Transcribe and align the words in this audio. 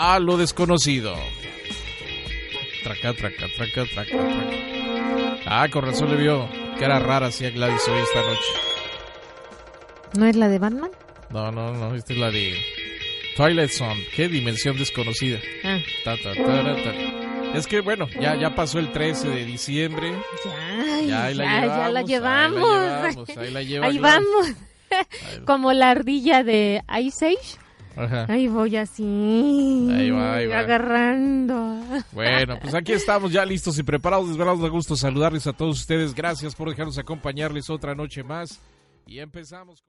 a 0.00 0.18
lo 0.18 0.36
desconocido. 0.36 1.14
Traca, 2.82 3.12
traca, 3.12 3.46
traca, 3.56 3.84
traca, 3.84 4.14
traca. 4.14 4.54
Ah, 5.46 5.68
con 5.70 5.84
razón 5.84 6.10
le 6.10 6.16
vio 6.16 6.48
era 6.84 6.98
rara 6.98 7.26
a 7.26 7.30
Gladys 7.30 7.88
hoy 7.88 8.00
esta 8.00 8.22
noche. 8.22 8.52
¿No 10.16 10.26
es 10.26 10.36
la 10.36 10.48
de 10.48 10.58
Batman? 10.58 10.90
No, 11.30 11.52
no, 11.52 11.72
no, 11.74 11.94
esta 11.94 12.14
es 12.14 12.18
la 12.18 12.30
de 12.30 12.56
Twilight 13.36 13.70
Zone. 13.70 14.06
Qué 14.14 14.28
dimensión 14.28 14.78
desconocida. 14.78 15.38
Ah. 15.62 15.78
Es 17.54 17.66
que 17.66 17.80
bueno, 17.80 18.08
ya, 18.20 18.36
ya 18.36 18.54
pasó 18.54 18.78
el 18.78 18.92
13 18.92 19.28
de 19.28 19.44
diciembre. 19.44 20.12
Ya, 21.06 21.30
ya, 21.30 21.34
la, 21.34 21.44
llevamos, 21.44 21.76
ya 21.76 21.88
la 21.90 22.02
llevamos. 22.02 23.28
Ahí, 23.36 23.50
la 23.50 23.62
llevamos. 23.62 23.94
ahí 23.94 23.98
vamos. 23.98 24.46
Como 25.46 25.72
la 25.72 25.90
ardilla 25.90 26.42
de 26.42 26.82
Ice 26.98 27.26
Age. 27.26 27.69
Ahí 28.28 28.48
voy 28.48 28.76
así. 28.76 29.88
Ahí 29.92 30.10
va, 30.10 30.34
ahí 30.34 30.46
va. 30.46 30.58
Agarrando. 30.60 31.80
Bueno, 32.12 32.58
pues 32.60 32.74
aquí 32.74 32.92
estamos 32.92 33.32
ya 33.32 33.44
listos 33.44 33.78
y 33.78 33.82
preparados. 33.82 34.28
Desvelados 34.28 34.62
de 34.62 34.68
gusto 34.68 34.96
saludarles 34.96 35.46
a 35.46 35.52
todos 35.52 35.80
ustedes. 35.80 36.14
Gracias 36.14 36.54
por 36.54 36.68
dejarnos 36.68 36.98
acompañarles 36.98 37.70
otra 37.70 37.94
noche 37.94 38.22
más. 38.22 38.60
Y 39.06 39.18
empezamos. 39.18 39.82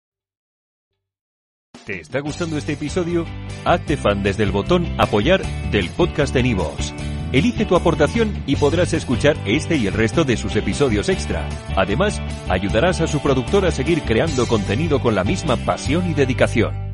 ¿Te 1.85 1.99
está 1.99 2.19
gustando 2.19 2.57
este 2.57 2.73
episodio? 2.73 3.25
Hazte 3.65 3.97
fan 3.97 4.21
desde 4.21 4.43
el 4.43 4.51
botón 4.51 4.85
Apoyar 4.99 5.41
del 5.71 5.89
podcast 5.89 6.33
de 6.33 6.43
Nivos. 6.43 6.93
Elige 7.31 7.65
tu 7.65 7.75
aportación 7.75 8.43
y 8.45 8.57
podrás 8.57 8.93
escuchar 8.93 9.37
este 9.45 9.77
y 9.77 9.87
el 9.87 9.93
resto 9.93 10.23
de 10.23 10.37
sus 10.37 10.55
episodios 10.55 11.07
extra. 11.09 11.47
Además, 11.75 12.21
ayudarás 12.49 12.99
a 13.01 13.07
su 13.07 13.21
productor 13.21 13.65
a 13.65 13.71
seguir 13.71 14.01
creando 14.03 14.45
contenido 14.47 15.01
con 15.01 15.15
la 15.15 15.23
misma 15.23 15.55
pasión 15.57 16.09
y 16.09 16.13
dedicación. 16.13 16.90